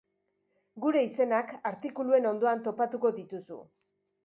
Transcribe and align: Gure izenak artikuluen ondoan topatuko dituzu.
Gure 0.85 1.03
izenak 1.07 1.51
artikuluen 1.73 2.27
ondoan 2.33 2.65
topatuko 2.71 3.15
dituzu. 3.21 3.63